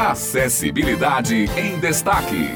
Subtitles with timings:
[0.00, 2.48] Acessibilidade em Destaque.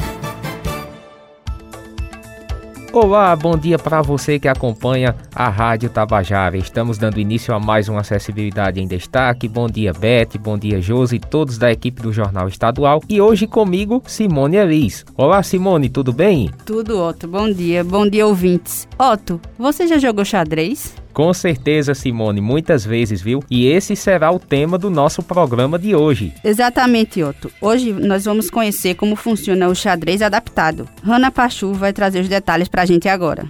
[2.91, 6.57] Olá, bom dia para você que acompanha a Rádio Tabajara.
[6.57, 9.46] Estamos dando início a mais uma Acessibilidade em Destaque.
[9.46, 13.03] Bom dia, Beth, bom dia, Josi, todos da equipe do Jornal Estadual.
[13.11, 15.05] E hoje comigo, Simone Elis.
[15.15, 16.51] Olá, Simone, tudo bem?
[16.65, 17.29] Tudo, Otto.
[17.29, 18.89] Bom dia, bom dia, ouvintes.
[18.99, 20.95] Otto, você já jogou xadrez?
[21.15, 23.41] Com certeza, Simone, muitas vezes, viu?
[23.49, 26.35] E esse será o tema do nosso programa de hoje.
[26.43, 27.53] Exatamente, Otto.
[27.61, 30.88] Hoje nós vamos conhecer como funciona o xadrez adaptado.
[31.05, 33.48] Hanna Pachu vai trazer os detalhes para a gente agora.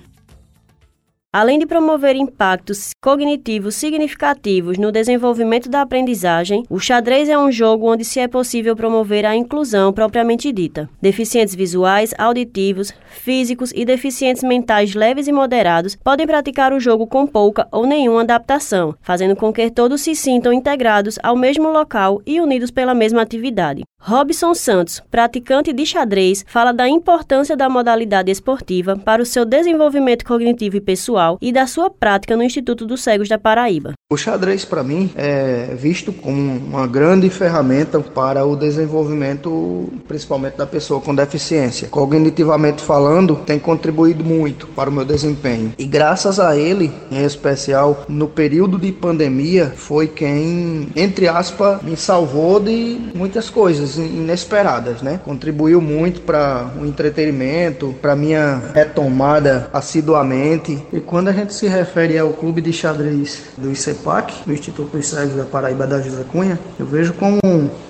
[1.35, 7.93] Além de promover impactos cognitivos significativos no desenvolvimento da aprendizagem, o xadrez é um jogo
[7.93, 10.89] onde se é possível promover a inclusão propriamente dita.
[11.03, 17.27] Deficientes visuais, auditivos, físicos e deficientes mentais leves e moderados podem praticar o jogo com
[17.27, 22.41] pouca ou nenhuma adaptação, fazendo com que todos se sintam integrados ao mesmo local e
[22.41, 23.83] unidos pela mesma atividade.
[23.99, 30.25] Robson Santos, praticante de xadrez, fala da importância da modalidade esportiva para o seu desenvolvimento
[30.25, 33.93] cognitivo e pessoal e da sua prática no Instituto dos Cegos da Paraíba.
[34.13, 40.67] O xadrez, para mim, é visto como uma grande ferramenta para o desenvolvimento, principalmente da
[40.67, 41.89] pessoa com deficiência.
[41.89, 45.73] Cognitivamente falando, tem contribuído muito para o meu desempenho.
[45.77, 51.97] E graças a ele, em especial, no período de pandemia, foi quem, entre aspas, me
[51.97, 55.21] salvou de muitas coisas inesperadas, né?
[55.25, 60.79] Contribuiu muito para o entretenimento, para minha retomada assiduamente.
[60.93, 65.07] E quando a gente se refere ao clube de xadrez do ICEPAC, do Instituto dos
[65.07, 67.41] Cegos da Paraíba da José Cunha, eu vejo como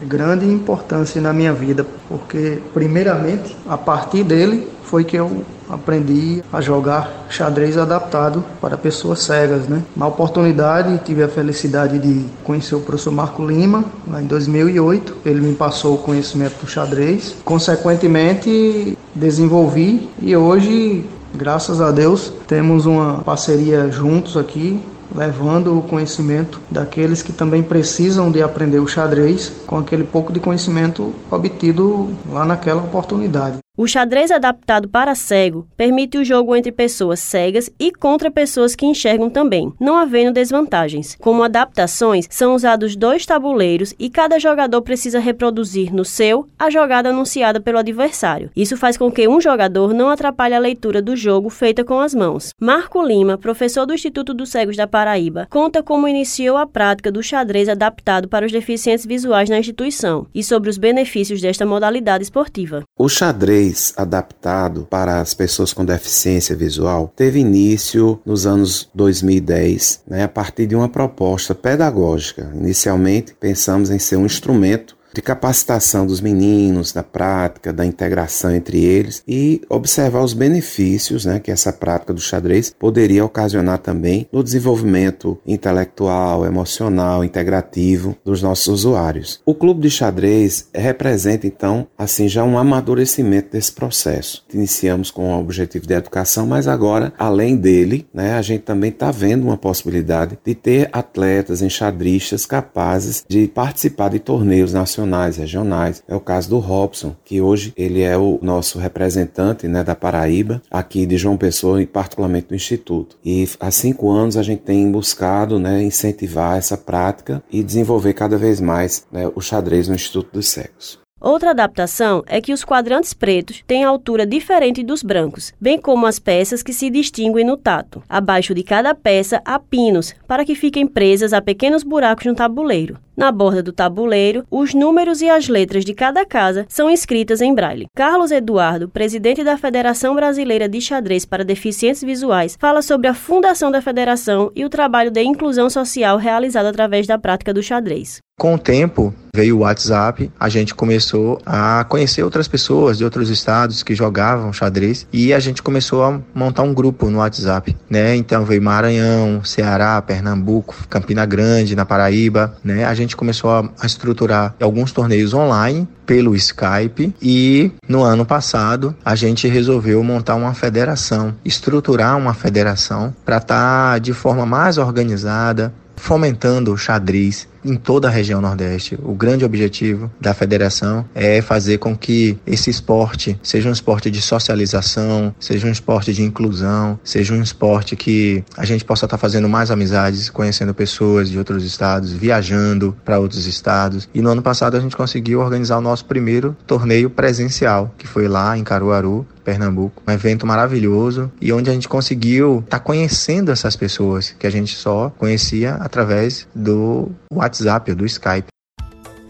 [0.03, 6.61] grande importância na minha vida, porque primeiramente a partir dele foi que eu aprendi a
[6.61, 9.83] jogar xadrez adaptado para pessoas cegas, né?
[9.97, 15.16] Na oportunidade, tive a felicidade de conhecer o professor Marco Lima, lá em 2008.
[15.25, 17.34] Ele me passou o conhecimento do xadrez.
[17.44, 21.05] Consequentemente, desenvolvi e hoje,
[21.35, 24.81] graças a Deus, temos uma parceria juntos aqui
[25.15, 30.41] levando o conhecimento daqueles que também precisam de aprender o xadrez com aquele pouco de
[30.41, 33.63] conhecimento obtido lá naquela oportunidade.
[33.77, 38.87] O xadrez adaptado para cego permite o jogo entre pessoas cegas e contra pessoas que
[38.87, 41.17] enxergam também, não havendo desvantagens.
[41.21, 47.09] Como adaptações, são usados dois tabuleiros e cada jogador precisa reproduzir no seu a jogada
[47.09, 48.49] anunciada pelo adversário.
[48.55, 52.15] Isso faz com que um jogador não atrapalhe a leitura do jogo feita com as
[52.15, 52.51] mãos.
[52.61, 57.25] Marco Lima, professor do Instituto dos Cegos da Paraíba, conta como iniciou a prática do
[57.25, 62.85] xadrez adaptado para os deficientes visuais na instituição e sobre os benefícios desta modalidade esportiva.
[62.97, 70.02] O xadrez xadrez adaptado para as pessoas com deficiência visual teve início nos anos 2010,
[70.06, 72.50] né, a partir de uma proposta pedagógica.
[72.54, 78.82] Inicialmente, pensamos em ser um instrumento de capacitação dos meninos, da prática, da integração entre
[78.82, 84.42] eles e observar os benefícios né, que essa prática do xadrez poderia ocasionar também no
[84.42, 89.41] desenvolvimento intelectual, emocional, integrativo dos nossos usuários.
[89.47, 94.44] O clube de xadrez representa então assim já um amadurecimento desse processo.
[94.52, 99.12] Iniciamos com o objetivo de educação, mas agora além dele, né, a gente também está
[99.12, 106.03] vendo uma possibilidade de ter atletas enxadristas capazes de participar de torneios nacionais nacionais, regionais.
[106.09, 110.62] É o caso do Robson, que hoje ele é o nosso representante né, da Paraíba,
[110.70, 113.16] aqui de João Pessoa e particularmente do Instituto.
[113.25, 118.37] E há cinco anos a gente tem buscado né, incentivar essa prática e desenvolver cada
[118.37, 121.03] vez mais né, o xadrez no Instituto dos Cegos.
[121.25, 126.19] Outra adaptação é que os quadrantes pretos têm altura diferente dos brancos, bem como as
[126.19, 128.03] peças que se distinguem no tato.
[128.07, 132.99] Abaixo de cada peça há pinos, para que fiquem presas a pequenos buracos no tabuleiro.
[133.17, 137.55] Na borda do tabuleiro, os números e as letras de cada casa são escritas em
[137.55, 137.87] braille.
[137.97, 143.71] Carlos Eduardo, presidente da Federação Brasileira de Xadrez para Deficientes Visuais, fala sobre a fundação
[143.71, 148.21] da federação e o trabalho de inclusão social realizado através da prática do xadrez.
[148.37, 153.31] Com o tempo, veio o WhatsApp, a gente começou a conhecer outras pessoas de outros
[153.31, 158.17] estados que jogavam xadrez e a gente começou a montar um grupo no WhatsApp, né?
[158.17, 162.85] Então veio Maranhão, Ceará, Pernambuco, Campina Grande, na Paraíba, né?
[162.85, 169.14] A gente começou a, estruturar alguns torneios online pelo Skype e no ano passado a
[169.14, 175.73] gente resolveu montar uma federação, estruturar uma federação para estar tá de forma mais organizada,
[175.97, 178.99] fomentando o xadrez em toda a região Nordeste.
[179.02, 184.20] O grande objetivo da federação é fazer com que esse esporte seja um esporte de
[184.20, 189.49] socialização, seja um esporte de inclusão, seja um esporte que a gente possa estar fazendo
[189.49, 194.08] mais amizades, conhecendo pessoas de outros estados, viajando para outros estados.
[194.14, 198.28] E no ano passado a gente conseguiu organizar o nosso primeiro torneio presencial, que foi
[198.28, 200.02] lá em Caruaru, Pernambuco.
[200.06, 204.50] Um evento maravilhoso e onde a gente conseguiu estar tá conhecendo essas pessoas que a
[204.50, 208.54] gente só conhecia através do WhatsApp ou do Skype.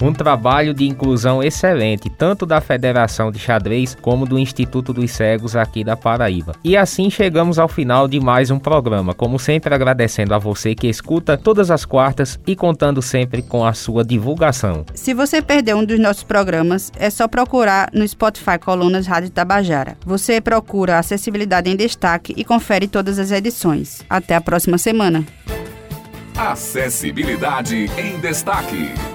[0.02, 5.55] Um trabalho de inclusão excelente, tanto da Federação de Xadrez como do Instituto dos Cegos
[5.55, 6.55] aqui da Paraíba.
[6.64, 10.88] E assim chegamos ao final de mais um programa, como sempre agradecendo a você que
[10.88, 14.85] escuta todas as quartas e contando sempre com a sua divulgação.
[14.94, 19.97] Se você perdeu um dos nossos programas, é só procurar no Spotify Colunas Rádio Tabajara.
[20.05, 24.02] Você procura Acessibilidade em Destaque e confere todas as edições.
[24.11, 25.25] Até a próxima semana.
[26.37, 29.13] Acessibilidade em Destaque.